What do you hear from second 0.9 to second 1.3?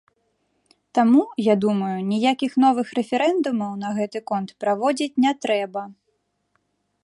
Таму,